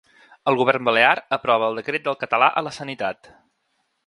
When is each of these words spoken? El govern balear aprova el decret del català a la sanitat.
El 0.51 0.55
govern 0.61 0.87
balear 0.87 1.11
aprova 1.37 1.67
el 1.73 1.77
decret 1.81 2.05
del 2.09 2.19
català 2.25 2.49
a 2.63 2.65
la 2.71 2.73
sanitat. 2.83 3.35